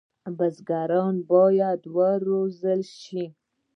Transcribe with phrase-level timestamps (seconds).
[0.37, 3.25] بزګران باید وروزل شي.